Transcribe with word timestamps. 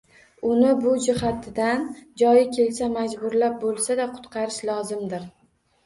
Uni 0.51 0.71
bu 0.85 0.93
jihatidan 1.07 1.85
joyi 2.23 2.49
kelsa 2.57 2.91
majburlab 2.99 3.63
bo‘lsada 3.63 4.11
qutqarish 4.19 4.63
lozimdir. 4.75 5.33